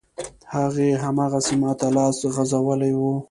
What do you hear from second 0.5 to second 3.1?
هغې، هماغسې ماته لاس غځولی و.